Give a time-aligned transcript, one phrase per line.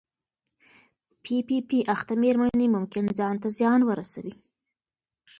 [1.23, 4.35] پی پي پي اخته مېرمنې ممکن ځان ته زیان ورسوي.